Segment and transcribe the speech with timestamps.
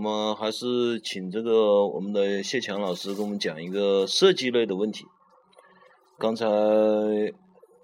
[0.00, 5.04] 们还是请这个我们的谢强老师给我们讲一个设计类的问题。
[6.18, 6.46] 刚才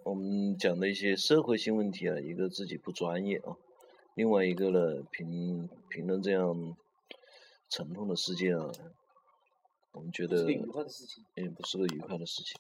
[0.03, 3.57] 我们讲的一些社会性问题啊，一个自己不专业啊，
[4.15, 6.75] 另外一个呢，评评论这样
[7.69, 8.73] 沉痛的事件啊，
[9.93, 10.51] 我们觉得。
[10.51, 10.57] 也
[11.51, 12.57] 不是个愉快的事情。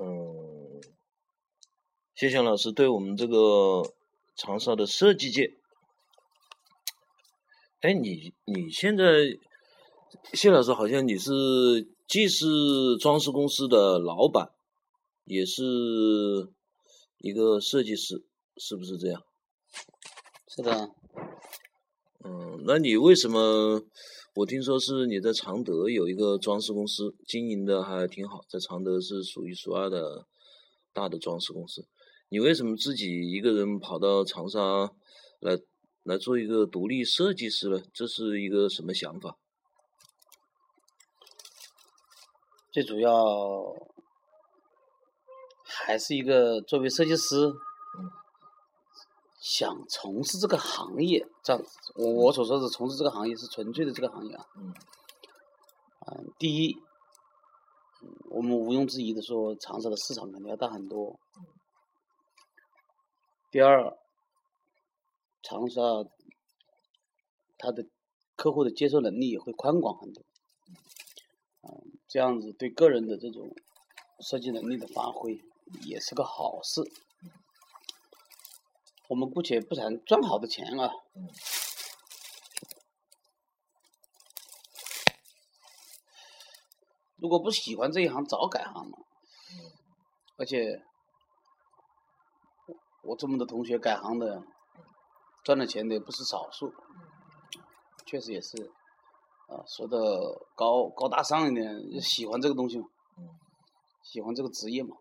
[0.00, 0.80] 嗯，
[2.16, 3.82] 谢强老师对我们这个
[4.34, 5.54] 长沙的设计界，
[7.82, 9.04] 哎，你你现在
[10.34, 11.32] 谢老师好像你是
[12.06, 12.46] 既是
[13.00, 14.52] 装饰公司的老板，
[15.24, 15.62] 也是
[17.18, 18.24] 一个设计师，
[18.56, 19.24] 是不是这样？
[20.46, 20.90] 是的，
[22.24, 23.82] 嗯，那你为什么？
[24.36, 30.24] 我听说是你在常德有一个装饰公司，经营的还挺好，在常德是数一数二的
[30.92, 31.84] 大的装饰公司。
[32.28, 34.92] 你为什么自己一个人跑到长沙
[35.40, 35.58] 来
[36.04, 37.80] 来做一个独立设计师呢？
[37.92, 39.36] 这是一个什么想法？
[42.70, 43.74] 最主要
[45.64, 47.52] 还是一个作为设计师，
[49.40, 51.62] 想从事这个行业，这样
[51.94, 54.46] 我我所说的从事这个行业是纯粹的这个行业啊。
[54.56, 54.74] 嗯。
[56.04, 56.76] 嗯，第一，
[58.30, 61.20] 我们毋庸置疑的说，长沙的市场肯定要大很多。
[63.52, 63.96] 第二，
[65.42, 65.80] 长沙
[67.58, 67.86] 它的
[68.36, 70.24] 客户的接受能力也会宽广很多。
[71.62, 73.54] 嗯，这样子对个人的这种
[74.20, 75.40] 设计能力的发挥
[75.82, 76.82] 也是个好事。
[79.08, 80.90] 我们姑且不谈赚好的钱啊，
[87.16, 88.98] 如果不喜欢这一行，早改行了。
[90.36, 90.82] 而且
[93.02, 94.42] 我这么多同学改行的，
[95.42, 96.72] 赚了钱的也不是少数，
[98.06, 98.72] 确实也是。
[99.48, 99.98] 啊，说的
[100.54, 102.86] 高高大上一点，喜欢这个东西嘛，
[104.02, 104.96] 喜欢这个职业嘛。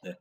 [0.00, 0.16] 对，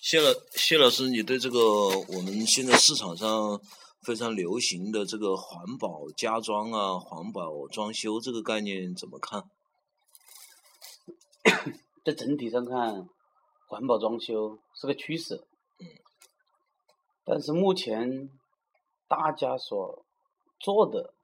[0.00, 3.60] 谢老谢老师，你对这个我们现在市场上
[4.00, 9.44] 非常流行的这个环保家装啊、环保装修这个概念怎么看？
[12.02, 13.06] 在整体上看，
[13.66, 15.46] 环保装修是个趋势。
[15.80, 15.86] 嗯。
[17.24, 18.30] 但是目前。
[19.10, 20.04] 大家所
[20.60, 21.14] 做的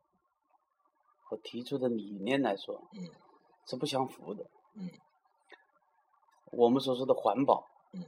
[1.23, 3.11] 和提出的理念来说，嗯，
[3.67, 4.89] 是不相符的，嗯。
[6.53, 8.07] 我们所说的环保，嗯，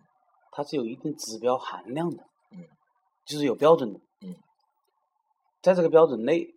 [0.51, 2.67] 它是有一定指标含量的，嗯，
[3.27, 4.35] 就是有标准的，嗯，
[5.61, 6.55] 在这个标准内，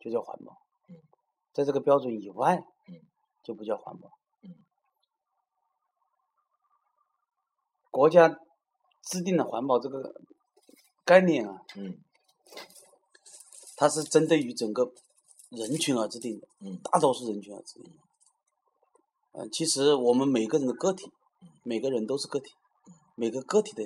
[0.00, 0.96] 就叫环保，嗯，
[1.52, 2.56] 在这个标准以外，
[2.88, 3.00] 嗯，
[3.44, 4.10] 就不叫环保，
[4.42, 4.56] 嗯。
[7.92, 8.40] 国家
[9.10, 10.20] 制定了环保这个
[11.04, 11.98] 概念啊，嗯。
[13.80, 14.92] 它是针对于整个
[15.50, 18.00] 人群而制定的，嗯，大多数人群而制定的。
[19.32, 21.12] 嗯，其实我们每个人的个体，
[21.62, 22.56] 每个人都是个体，
[23.14, 23.84] 每个个体的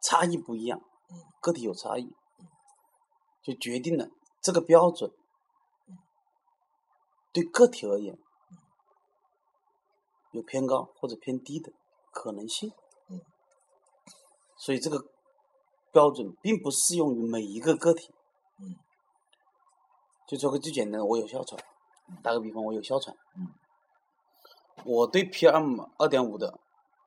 [0.00, 0.80] 差异不一样，
[1.40, 2.14] 个体有差异，
[3.42, 4.08] 就决定了
[4.40, 5.10] 这个标准
[7.32, 8.16] 对个体而言
[10.30, 11.72] 有偏高或者偏低的
[12.12, 12.72] 可能性。
[14.56, 15.04] 嗯，所以这个
[15.92, 18.12] 标准并不适用于每一个个体。
[18.58, 18.74] 嗯，
[20.26, 21.62] 就说个最简单的，我有哮喘，
[22.22, 23.52] 打个比方，我有哮喘，嗯，
[24.84, 26.58] 我对 PM 二点五的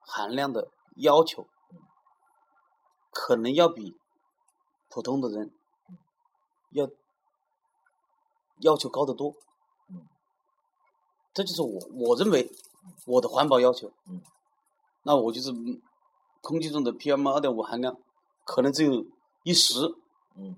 [0.02, 1.48] 含量的要求，
[3.12, 3.98] 可能要比
[4.90, 5.52] 普通的人
[6.72, 6.88] 要
[8.62, 9.34] 要求高得多，
[9.90, 10.08] 嗯，
[11.34, 12.52] 这就是我我认为
[13.08, 14.22] 我的环保要求，嗯，
[15.04, 15.52] 那我就是
[16.41, 17.97] 空气中的 PM 二点五含量
[18.45, 19.05] 可能只有
[19.44, 19.73] 一十，
[20.35, 20.57] 嗯。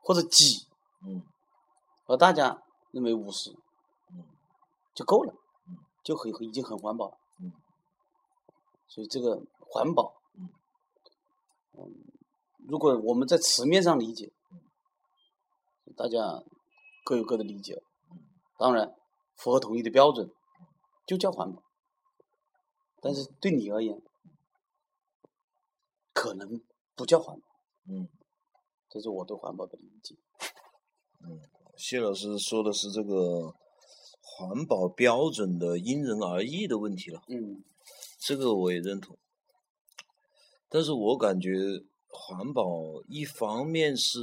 [0.00, 0.66] 或者几，
[1.06, 1.22] 嗯，
[2.06, 3.50] 而大家认为五十，
[4.10, 4.24] 嗯，
[4.94, 5.34] 就够了，
[5.66, 7.52] 嗯，就很已经很环保了，嗯，
[8.86, 10.48] 所以这个环保，嗯，
[11.74, 11.94] 嗯，
[12.66, 14.32] 如果我们在词面上理解，
[15.94, 16.42] 大家
[17.04, 17.82] 各有各的理解，
[18.56, 18.94] 当然
[19.36, 20.32] 符合统一的标准，
[21.04, 21.62] 就叫环保，
[23.02, 24.00] 但是对你而言，
[26.18, 26.60] 可能
[26.96, 27.46] 不叫环保，
[27.88, 28.08] 嗯。
[28.90, 30.16] 这是我对环保的理解。
[31.20, 31.38] 嗯，
[31.76, 33.54] 谢老师说的是这个
[34.22, 37.22] 环保标准的因人而异的问题了。
[37.28, 37.62] 嗯，
[38.18, 39.16] 这个我也认同。
[40.70, 41.50] 但是我感觉
[42.08, 42.64] 环保
[43.06, 44.18] 一方面是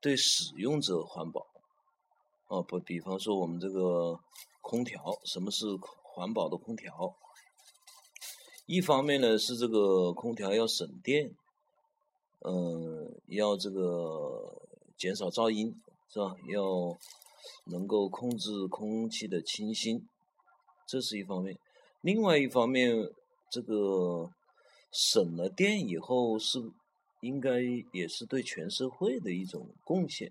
[0.00, 1.46] 对使用者环保，
[2.48, 4.18] 啊不，比方说我们这个
[4.62, 5.66] 空调，什么是
[6.02, 6.90] 环保的空调？
[8.72, 11.34] 一方面呢是这个空调要省电，
[12.46, 14.62] 嗯，要这个
[14.96, 15.74] 减少噪音，
[16.08, 16.36] 是吧？
[16.46, 16.96] 要
[17.66, 20.06] 能够控制空气的清新，
[20.86, 21.58] 这是一方面。
[22.00, 22.94] 另外一方面，
[23.50, 24.30] 这个
[24.92, 26.60] 省了电以后是
[27.22, 27.60] 应该
[27.92, 30.30] 也是对全社会的一种贡献。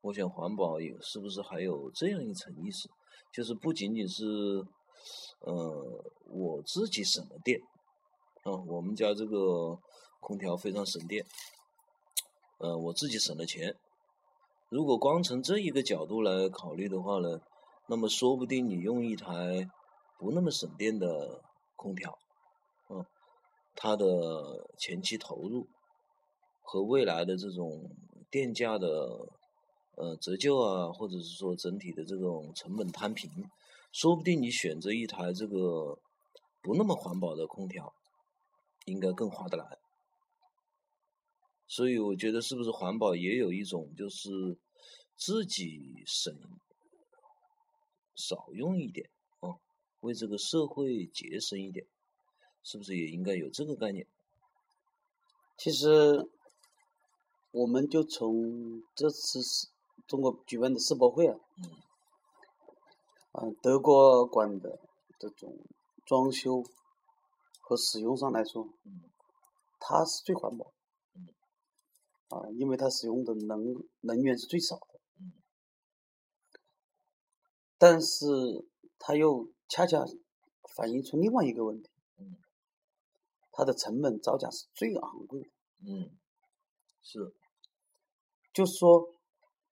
[0.00, 2.90] 我想环保有是不是还有这样一层意思，
[3.32, 4.66] 就是不仅仅是，
[5.40, 7.60] 呃，我自己省了电，
[8.44, 9.78] 啊，我们家这个
[10.20, 11.24] 空调非常省电，
[12.58, 13.74] 呃，我自己省了钱。
[14.68, 17.40] 如果光从这一个角度来考虑的话呢，
[17.88, 19.68] 那么说不定你用一台
[20.18, 21.42] 不那么省电的
[21.76, 22.18] 空调，
[22.88, 23.04] 嗯，
[23.74, 25.68] 它的前期投入
[26.62, 27.90] 和未来的这种
[28.30, 29.32] 电价的。
[29.98, 33.30] 呃，折旧啊，或者是说整体的这种成本摊平，
[33.98, 35.98] 说不定你选择一台这个
[36.60, 37.94] 不那么环保的空调，
[38.84, 39.78] 应该更划得来。
[41.66, 44.58] 所以我觉得是不是环保也有一种就是
[45.16, 46.38] 自己省
[48.14, 49.08] 少用一点
[49.40, 49.56] 啊，
[50.00, 51.86] 为这个社会节省一点，
[52.62, 54.06] 是不是也应该有这个概念？
[55.56, 56.28] 其实，
[57.50, 59.68] 我们就从这次是。
[60.06, 61.70] 中国举办的世博会啊，嗯，
[63.62, 64.80] 德国馆的
[65.18, 65.58] 这种
[66.04, 66.62] 装修
[67.60, 68.68] 和使用上来说，
[69.78, 70.72] 它是最环保，
[72.28, 75.00] 啊，因为它使用的能能源是最少的，
[77.78, 78.26] 但是
[78.98, 80.04] 它又恰恰
[80.74, 81.90] 反映出另外一个问题，
[83.52, 85.50] 它的成本造价是最昂贵的，
[85.86, 86.10] 嗯，
[87.02, 87.34] 是，
[88.52, 89.12] 就是说。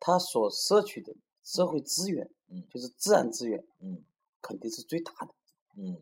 [0.06, 4.04] 它所摄取的社会资源，嗯，就是自然资源，嗯，
[4.40, 5.34] 肯定是最大的，
[5.76, 5.98] 嗯，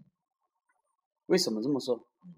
[1.25, 2.05] 为什么这么说？
[2.27, 2.35] 嗯。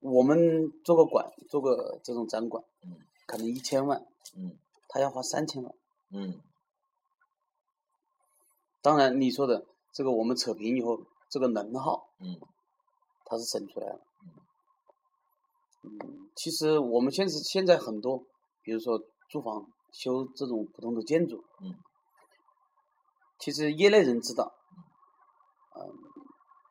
[0.00, 2.96] 我们做个馆，做个这种展馆，嗯，
[3.26, 4.56] 可能一千万，嗯，
[4.88, 5.74] 他要花三千万，
[6.08, 6.40] 嗯，
[8.80, 12.40] 当然你说的这个我们扯平以后，这个能耗，嗯，
[13.26, 14.00] 它是省出来了，
[15.82, 18.24] 嗯，其实我们现在现在很多，
[18.62, 19.70] 比如说住房。
[19.94, 21.76] 修这种普通的建筑，嗯，
[23.44, 24.54] 其实业内人知道，
[25.76, 25.92] 嗯，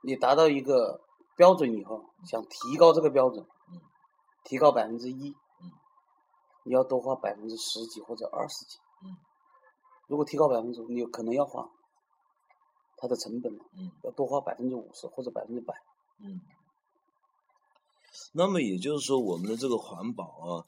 [0.02, 1.02] 你达到一个
[1.36, 3.80] 标准以后，想提高这个标准，嗯，
[4.44, 5.72] 提高百分之一，嗯，
[6.64, 9.16] 你要多花百分之十几或者二十几，嗯，
[10.08, 11.70] 如果提高百分之五，你可能要花
[12.98, 15.76] 它的成本，嗯，要多花百分之五十或者百分之百，
[16.22, 16.42] 嗯，
[18.32, 20.66] 那么也就是说，我们的这个环保啊。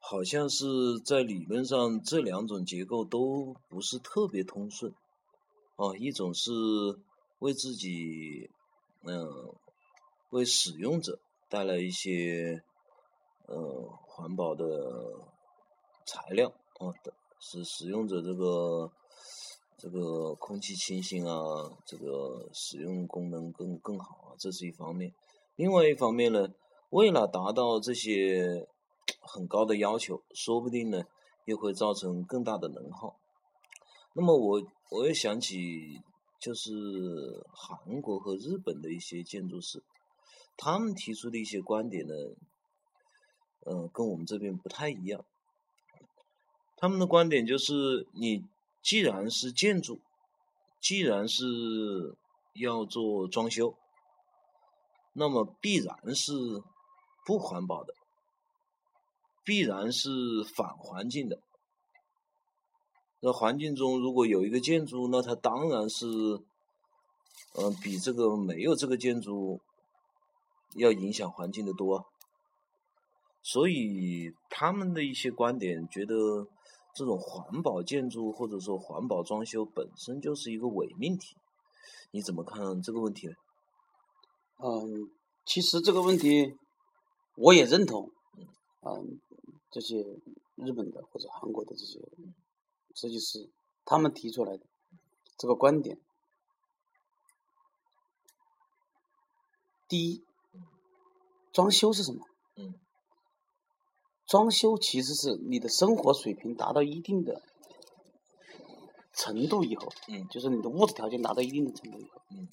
[0.00, 0.64] 好像是
[1.04, 4.94] 在理论上，这两种结构都不是特别通顺，
[5.78, 6.50] 哦，一种是
[7.38, 8.50] 为自己，
[9.04, 9.54] 嗯，
[10.30, 12.62] 为使用者带来一些，
[13.46, 14.64] 呃，环保的
[16.04, 16.92] 材料，哦，
[17.40, 18.90] 使使用者这个
[19.78, 21.34] 这个空气清新啊，
[21.86, 25.14] 这个使用功能更更好啊，这是一方面。
[25.56, 26.48] 另外一方面呢，
[26.90, 28.68] 为了达到这些。
[29.22, 31.02] 很高的要求，说不定呢，
[31.46, 33.18] 又会造成更大的能耗。
[34.20, 34.60] 那么我
[34.90, 36.02] 我又想起，
[36.40, 36.72] 就是
[37.52, 39.80] 韩国和日本的一些建筑师，
[40.56, 42.14] 他们提出的一些观点呢，
[43.64, 45.24] 嗯，跟我们这边不太一样。
[46.76, 48.44] 他们的观点就是，你
[48.82, 50.00] 既然是建筑，
[50.80, 52.16] 既然是
[52.54, 53.76] 要做装修，
[55.12, 56.32] 那么必然是
[57.24, 57.94] 不环保的。
[59.44, 60.10] 必然是
[60.56, 61.40] 反环境的。
[63.20, 66.06] 那环境中如果有一个建筑，那它当然是，
[67.56, 69.60] 嗯，比这个没有这个建筑
[70.76, 72.06] 要影响环境的多。
[73.42, 76.14] 所以他们的一些观点觉得，
[76.94, 81.36] 这种环保建筑或者说环保装修本身就是一个伪命题。
[82.10, 83.34] 你怎么看这个问题呢？
[84.58, 85.10] 嗯，
[85.44, 86.54] 其实这个问题
[87.36, 88.10] 我也认同。
[88.82, 89.20] 嗯。
[89.70, 89.98] 这些
[90.54, 92.00] 日本的或者韩国的这些
[92.94, 93.50] 设计师，
[93.84, 94.64] 他们提出来的
[95.36, 95.98] 这个观点，
[99.88, 100.24] 第一，
[101.52, 102.26] 装修是什么？
[102.56, 102.74] 嗯，
[104.26, 107.42] 装修其实是你的生活水平达到一定的
[109.12, 112.48] 程度以后，嗯，就是你的物质条件达到一定的程度以后，嗯，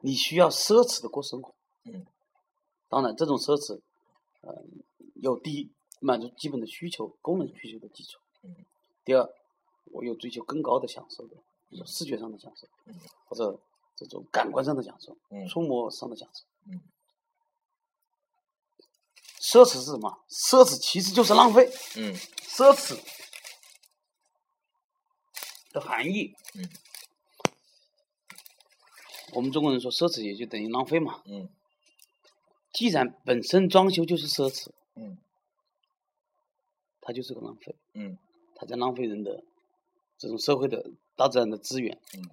[0.00, 1.54] 你需要奢侈的过生活，
[1.84, 2.06] 嗯，
[2.88, 3.80] 当然这种奢侈，
[4.42, 4.82] 嗯，
[5.14, 5.72] 有第一。
[6.00, 8.20] 满足基本的需求、功能需求的基础。
[9.08, 9.26] 第二，
[9.86, 11.36] 我有追求更高的享受的，
[11.86, 12.68] 视觉上的享受，
[13.24, 13.58] 或者
[13.96, 16.44] 这种感官上的享受，嗯触摸上的享受。
[16.66, 16.82] 嗯
[19.40, 20.22] 奢侈是什么？
[20.28, 21.72] 奢侈其实就是浪费。
[21.96, 23.02] 嗯奢侈
[25.72, 26.68] 的含义，嗯，
[29.32, 31.22] 我们中国人说奢侈也就等于浪费嘛。
[31.24, 31.48] 嗯
[32.74, 35.16] 既然本身装修就是奢侈，嗯
[37.00, 38.18] 它就是个浪费，嗯
[38.60, 39.44] 它在浪费人的
[40.18, 42.28] 这种社会的大自然的资源，嗯，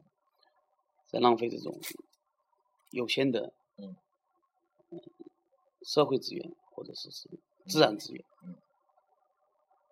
[1.05, 1.79] 在浪费这种
[2.89, 3.95] 有限的嗯。
[5.83, 7.29] 社会资源或者是是
[7.67, 8.25] 自然资源。
[8.43, 8.55] 嗯。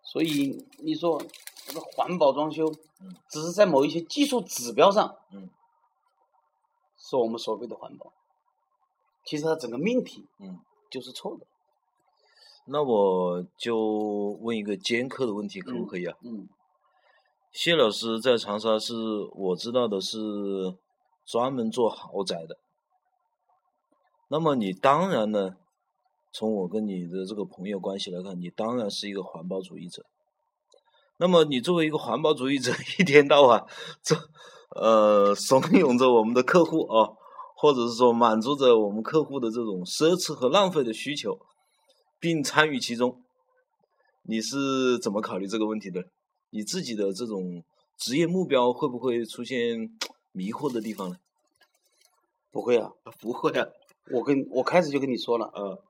[0.01, 1.21] 所以你说
[1.67, 2.65] 这个环保装修
[2.99, 5.51] 嗯，只是在某一些技术指标上，嗯，
[6.97, 8.11] 是我们所谓的环保，
[9.23, 10.59] 其实它整个命题嗯，
[10.89, 11.45] 就是错的。
[12.65, 16.17] 那我就问一个尖刻的问题，可不可以啊？
[16.23, 16.47] 嗯
[17.51, 18.95] 谢老师在长沙是
[19.35, 20.17] 我知道的是
[21.23, 22.57] 专门做豪宅的。
[24.27, 25.51] 那么你当然呢，
[26.31, 30.03] 从我跟你的这个朋友关系来看，你当然是一个环保主义者。
[31.19, 33.63] 那么你作为一个环保主义者， 一天到晚
[34.01, 34.15] 这
[34.75, 37.13] 呃怂恿着我们的客户啊，
[37.55, 41.37] 或者是说满足着我们客户的这种奢侈和浪费的需求，
[42.23, 43.21] 并参与其中，
[44.21, 46.07] 你是怎么考虑这个问题的？
[46.51, 47.65] 你自己的这种
[47.97, 49.93] 职业目标会不会出现
[50.31, 51.19] 迷惑的地方呢？
[52.49, 53.67] 不会啊，不会啊，
[54.09, 55.83] 我跟我开始就跟你说了，呃，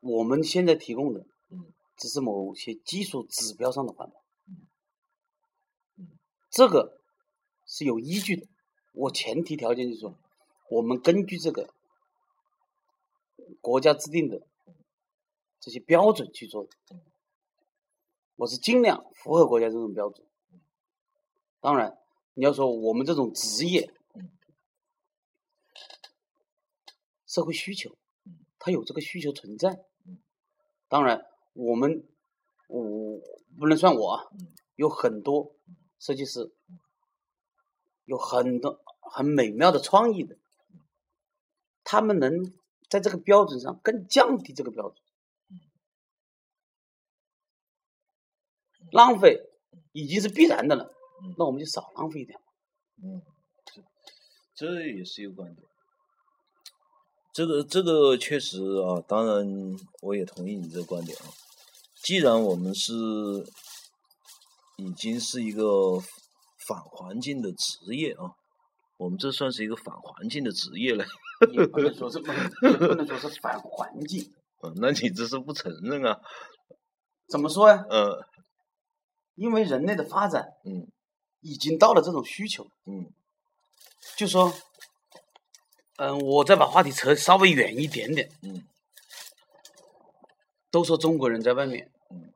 [0.00, 1.66] 我们现在提供的，嗯，
[1.98, 4.56] 只是某些技术指标上的环保，嗯
[5.98, 6.08] 嗯
[6.48, 6.98] 这个
[7.66, 8.46] 是有依据的。
[8.94, 10.14] 我前提条件就是说，
[10.70, 11.68] 我们根据这个
[13.60, 14.40] 国家制定的
[15.60, 16.70] 这些标准去做的，
[18.36, 20.26] 我是尽量符合国家这种标准。
[21.60, 21.98] 当然，
[22.34, 24.30] 你要说我们这种职业嗯，
[27.26, 30.18] 社会需求嗯，它有这个需求存在嗯。
[30.88, 32.06] 当然，我们
[32.68, 33.18] 我
[33.58, 34.30] 不能算我
[34.76, 35.56] 有很多
[35.98, 36.52] 设计师，
[38.04, 40.36] 有很多很美妙的创意的，
[41.82, 42.52] 他们能
[42.88, 45.02] 在这个标准上更降低这个标准。
[48.96, 49.38] 浪费
[49.92, 50.84] 已经是必然的了
[51.22, 52.38] 嗯，那我们就少浪费一点。
[53.02, 53.22] 嗯，
[53.64, 53.82] 这
[54.54, 55.66] 这也是一个观点。
[57.32, 61.24] 这个这个确实啊，当然我也同意你这个观点啊。
[62.02, 62.92] 既然我们是
[64.76, 65.98] 已经是一个
[66.66, 68.32] 反环境的职业啊，
[68.96, 71.04] 我们这算是一个反环境的职业了。
[71.52, 74.24] 也不能说是也不能说是反环境，
[74.64, 76.18] 嗯，那你这是不承认啊？
[77.28, 77.84] 怎么说呀？
[77.90, 78.08] 嗯
[79.36, 80.88] 因为人类的发展嗯
[81.40, 83.12] 已经到了这种需求，嗯
[84.16, 84.52] 就说，
[85.96, 88.28] 嗯，我再把话题扯稍微远一点点。
[88.42, 88.66] 嗯
[90.68, 92.32] 都说中国人在外面嗯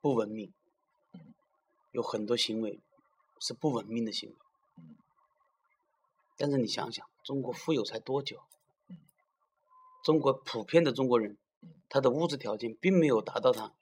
[0.00, 0.52] 不文明，
[1.90, 2.80] 有很多行为
[3.40, 4.36] 是不文明的行为。
[4.78, 4.96] 嗯
[6.38, 8.42] 但是你想想，中国富有才多久
[8.88, 8.98] 嗯？
[10.04, 13.72] 中国普遍的中国人嗯，他的物质条件并没有达到他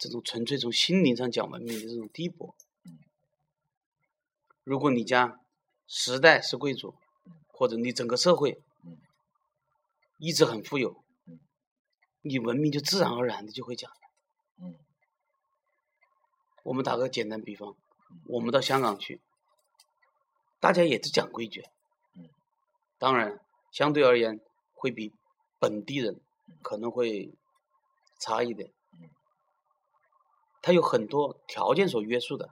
[0.00, 2.54] 这种纯粹从心灵上讲文明的这种地步
[2.84, 2.98] 嗯。
[4.64, 5.38] 如果你家
[5.86, 6.94] 时代是贵族，
[7.48, 8.96] 或者你整个社会嗯。
[10.16, 11.38] 一直很富有嗯，
[12.22, 13.92] 你文明就自然而然的就会讲。
[14.56, 14.74] 嗯。
[16.62, 17.76] 我们打个简单比方，
[18.24, 19.20] 我们到香港去，
[20.58, 21.66] 大家也是讲规矩，
[22.14, 22.30] 嗯，
[22.98, 23.38] 当然
[23.70, 24.40] 相对而言
[24.72, 25.12] 会比
[25.58, 26.20] 本地人
[26.62, 27.32] 可能会
[28.18, 28.70] 差一点，
[30.60, 32.50] 嗯，他有很多条件所约束的，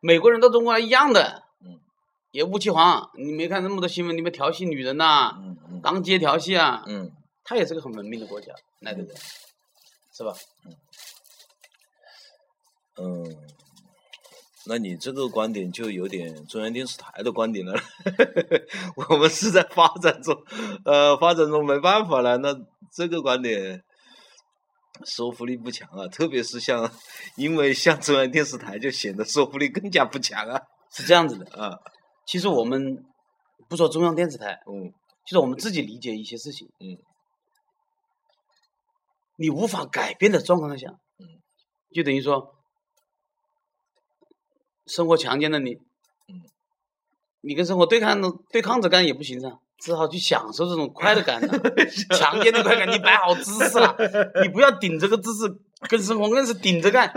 [0.00, 1.80] 美国人到中国来一样的，嗯
[2.32, 5.38] 也雾气黄，你没看那么多新闻里面调戏女人呐、
[5.82, 7.12] 当街调戏啊，嗯
[7.44, 9.16] 他也是个很文明的国家，来的人，
[10.12, 10.34] 是吧？
[12.98, 13.36] 嗯，
[14.66, 17.74] 那你这个观点就有点中央电视台的观点了。
[19.10, 20.34] 我们是在发展中，
[20.84, 22.38] 呃，发展中没办法了。
[22.38, 22.58] 那
[22.90, 23.84] 这个观点
[25.04, 26.90] 说服力不强啊，特别是像，
[27.36, 30.60] 因为像中央电视台就显得说服力更加不强啊。
[30.92, 31.44] 是这样子的。
[31.60, 31.76] 啊，
[32.26, 33.04] 其实我们
[33.68, 34.92] 不说中央电视台，嗯
[35.26, 36.96] 就是我们自己理解一些事情，嗯，
[39.36, 40.88] 你无法改变的状况下，
[41.18, 41.42] 嗯，
[41.92, 42.54] 就等于说，
[44.86, 46.46] 生活强奸了你，嗯，
[47.40, 51.48] 你跟生活对抗的对抗着干也不行噻，只好去享受这种快乐感了、
[52.16, 53.96] 强奸的快感，你摆好姿势了，
[54.42, 55.54] 你不要顶着个姿势
[55.88, 57.12] 跟生活硬是顶着干，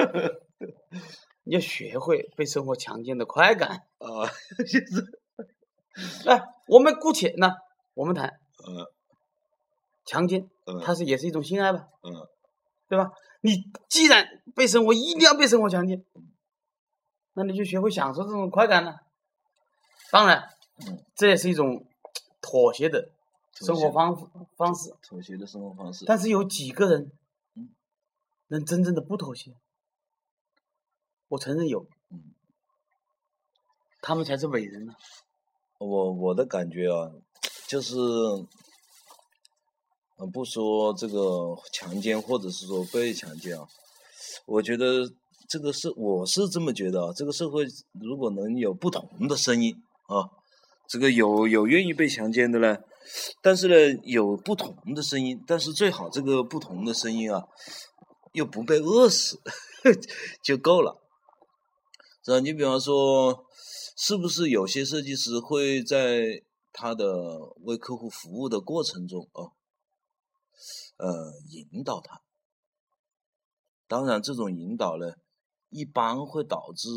[1.43, 3.83] 你要学会被生活强奸的快感。
[3.99, 7.51] 啊，就是哎，我们姑且呢
[7.93, 8.27] 我们谈
[8.67, 8.85] 嗯
[10.05, 12.13] 强奸，嗯它是也是一种性爱吧，嗯
[12.87, 13.11] 对吧？
[13.41, 13.51] 你
[13.87, 16.03] 既然被生活一定要被生活强奸，
[17.33, 18.97] 那你就学会享受这种快感了。
[20.11, 20.49] 当然，
[20.85, 21.85] 嗯，这也是一种
[22.41, 23.09] 妥协的
[23.53, 24.15] 生活方
[24.55, 24.93] 方式。
[25.01, 26.05] 妥协的生活方式。
[26.05, 27.11] 但是有几个人
[27.55, 27.69] 嗯
[28.47, 29.53] 能真正的不妥协？
[31.29, 32.33] 我承认有，嗯
[34.01, 34.95] 他们才是伟人呢。
[35.77, 37.11] 我我的感觉啊，
[37.67, 37.95] 就是，
[40.17, 43.67] 呃，不说这个强奸或者是说被强奸啊，
[44.45, 45.09] 我觉得
[45.47, 50.29] 这个是我是这么觉得啊，这个社会如果能有不同的声音啊，
[50.89, 52.75] 这个有有愿意被强奸的呢，
[53.43, 57.43] 但是呢有不同的声音，但是最好这个不同的声音啊，
[58.33, 59.39] 又不被饿死
[60.43, 60.99] 就够了。
[62.25, 62.39] 是吧？
[62.39, 63.45] 你比方说，
[63.97, 66.43] 是不是有些设计师会在
[66.73, 67.05] 他的
[67.61, 69.45] 为客户服务的过程中啊，
[70.97, 71.31] 呃，
[71.71, 72.19] 引导他？
[73.87, 75.13] 当然，这种引导呢，
[75.69, 76.89] 一般会导致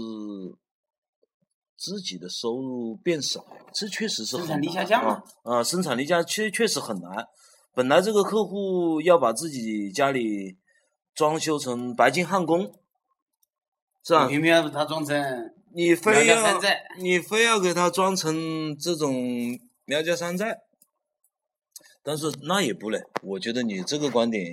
[1.82, 7.26] 自己的收入变少，这确实是生产力下降啊啊，生产力下确确实很难。
[7.74, 10.56] 本来这个客户要把自己家里
[11.12, 12.72] 装修成白金汉宫，
[14.04, 14.28] 是吧？
[14.28, 16.60] 偏偏要把它装成你非要
[17.00, 20.60] 你非要给他装成这种苗家山寨，
[22.04, 24.44] 但是那也不嘞，我觉得你这个观点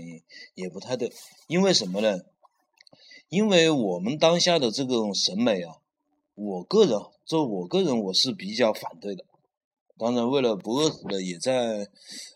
[0.56, 1.14] 也不太对，
[1.46, 2.22] 因为什么呢？
[3.28, 5.76] 因为我们当下的这种审美啊，
[6.34, 9.24] 我个人就我个人我是比较反对的。
[10.00, 11.88] 当然，为了不饿死呢，也在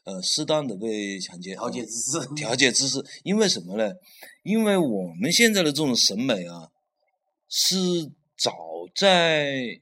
[0.03, 2.27] 呃适当的被抢劫调节姿势。
[2.35, 3.95] 调节姿势，因为什么呢？
[4.43, 6.69] 因为我们现在的这种审美啊，
[7.49, 8.53] 是早
[8.95, 9.81] 在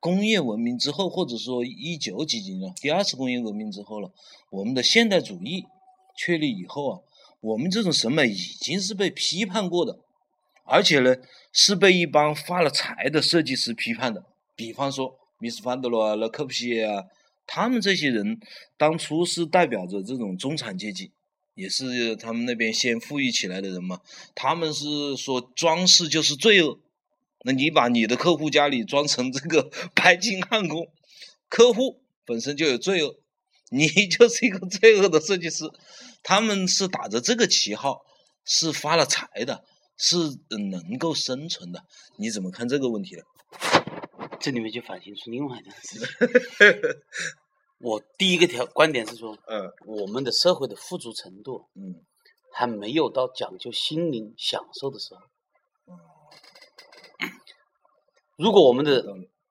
[0.00, 4.10] 工业文明之后，或者说一九几几年第二次工业革命之后了，
[4.50, 5.66] 我们的现代主义
[6.16, 6.98] 确立以后啊，
[7.38, 10.00] 我们这种审美已经是被批判过的，
[10.64, 11.14] 而且呢
[11.52, 14.24] 是被一帮发了财的设计师批判的，
[14.62, 17.04] 比方说米斯范德罗啊、勒柯布西耶啊，
[17.46, 18.38] 他们这些人
[18.76, 21.10] 当初是代表着这种中产阶级。
[21.54, 24.00] 也是他们那边先富裕起来的人嘛，
[24.34, 26.78] 他们是说装饰就是罪恶，
[27.44, 30.88] 那你把你的客户家里装成这个白金汉宫，
[31.50, 33.16] 客户本身就有罪恶，
[33.68, 35.70] 你 就是一个罪恶的设计师，
[36.22, 38.02] 他们是打着这个旗号，
[38.46, 39.62] 是发了财的，
[39.98, 40.16] 是
[40.70, 41.84] 能够生存的，
[42.16, 43.22] 你怎么看这个问题呢？
[44.42, 46.08] 这里面就反映出另外一件事情。
[47.78, 49.72] 我第一个条观点是说，嗯。
[49.86, 52.04] 我们的社会的富足程度嗯。
[52.52, 55.20] 还没有到讲究心灵享受的时候。
[58.36, 59.04] 如果我们的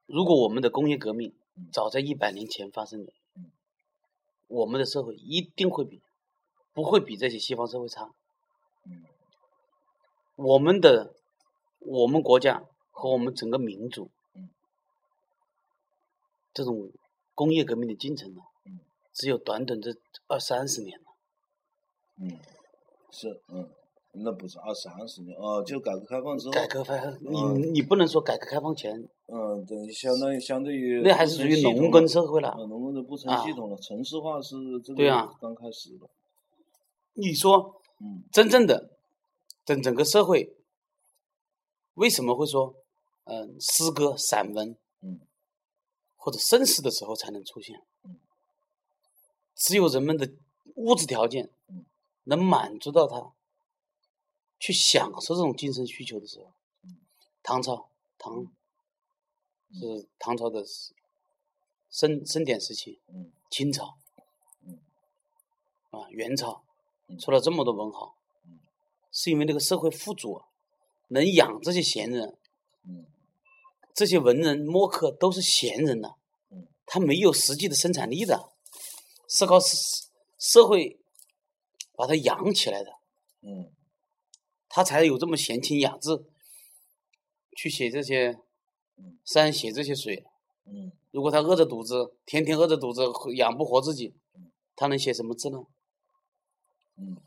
[0.06, 1.70] 如果我们的工业革命嗯。
[1.72, 3.52] 早在一百年前发生的嗯，
[4.48, 6.02] 我们的社会一定会比
[6.74, 8.12] 不会比这些西方社会差。
[8.86, 9.06] 嗯。
[10.36, 11.16] 我们的
[11.80, 14.21] 我们国家和我们整个民族嗯，
[16.54, 16.92] 这种
[17.34, 18.80] 工业革命的进程呢嗯，
[19.14, 19.96] 只有短短这
[20.28, 21.06] 二三十年了。
[22.18, 22.38] 嗯，
[23.10, 23.70] 是嗯，
[24.12, 32.50] 那不是二三十年哦，就改革开放之后，改革开放，你嗯你不能说改革开放前，嗯，等于，相当于相对于那还是属于农耕社会了。
[32.50, 36.10] 啊，农耕的不成系统了，城市化是这个刚开始的，
[37.14, 38.92] 你说嗯真正的
[39.66, 40.54] 整整个社会
[41.96, 42.76] 为什么会说，
[43.24, 44.78] 嗯、诗歌、散文嗯
[46.22, 47.84] 或者盛世的时候才能出现。
[48.04, 48.20] 嗯？
[49.56, 50.32] 只有人们的
[50.76, 51.86] 物质条件嗯
[52.24, 53.32] 能满足到他
[54.60, 56.52] 去享受这种精神需求的时候，
[57.44, 58.48] 唐朝唐
[59.70, 60.94] 嗯是唐朝的时
[61.90, 63.98] 盛盛典时期，嗯清朝
[64.64, 64.80] 嗯。
[65.92, 66.64] 啊元朝
[67.08, 67.20] 嗯。
[67.20, 68.60] 出了这么多文豪嗯，
[69.12, 70.46] 是因为那个社会富足啊，
[71.10, 72.38] 能养这些闲人，嗯
[73.94, 76.10] 这些文人墨客都是闲人呐、
[76.50, 78.50] 嗯他没有实际的生产力的，
[79.30, 79.78] 是靠社
[80.38, 81.00] 社会
[81.96, 82.92] 把他养起来的，
[83.42, 83.72] 嗯
[84.68, 86.26] 他才有这么闲情雅致
[87.56, 88.38] 去写这些
[88.98, 90.26] 嗯山，写这些水。
[90.66, 93.04] 嗯如果他饿着肚子，天天饿着肚子
[93.36, 94.14] 养不活自己，
[94.76, 95.60] 他能写什么字呢？
[96.98, 97.18] 嗯，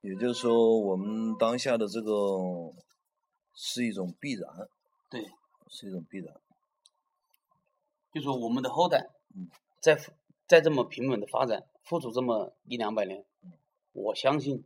[0.00, 2.12] 也就是说，我们当下的这个
[3.60, 4.68] 是一种必然，
[5.10, 5.26] 对，
[5.68, 6.32] 是一种必然，
[8.12, 9.98] 就说我们的后代嗯，在
[10.46, 13.24] 在这么平稳的发展，付出这么一两百年，
[13.92, 14.64] 我相信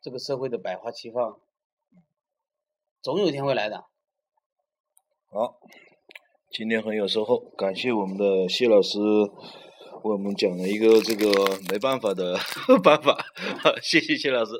[0.00, 1.38] 这个社会的百花齐放，
[3.02, 3.84] 总有一天会来的。
[5.30, 5.60] 好，
[6.50, 11.30] 今天很有收获，感谢我们的谢老师为我们讲了一个这个
[11.70, 12.38] 没办法的
[12.82, 13.22] 办法，
[13.82, 14.52] 谢谢谢老师，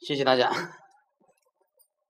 [0.00, 0.87] 谢谢大家。